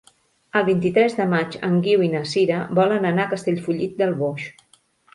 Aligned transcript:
El 0.59 0.63
vint-i-tres 0.69 1.17
de 1.19 1.27
maig 1.33 1.59
en 1.69 1.77
Guiu 1.89 2.07
i 2.07 2.11
na 2.15 2.23
Sira 2.33 2.65
volen 2.83 3.09
anar 3.13 3.29
a 3.29 3.35
Castellfollit 3.37 3.99
del 4.05 4.21
Boix. 4.27 4.53